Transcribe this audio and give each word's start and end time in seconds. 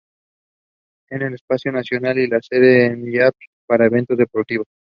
Es 1.11 1.21
el 1.21 1.35
estadio 1.35 1.71
nacional 1.71 2.17
y 2.17 2.27
la 2.27 2.39
sede 2.41 2.87
en 2.87 3.05
Yap 3.11 3.35
para 3.67 3.85
eventos 3.85 4.17
deportivos. 4.17 4.65